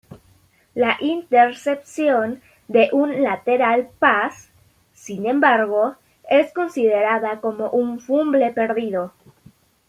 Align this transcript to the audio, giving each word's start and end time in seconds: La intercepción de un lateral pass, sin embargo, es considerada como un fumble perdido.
La 0.73 0.97
intercepción 0.99 2.41
de 2.67 2.89
un 2.91 3.21
lateral 3.21 3.91
pass, 3.99 4.49
sin 4.93 5.27
embargo, 5.27 5.95
es 6.27 6.51
considerada 6.55 7.39
como 7.39 7.69
un 7.69 7.99
fumble 7.99 8.49
perdido. 8.51 9.13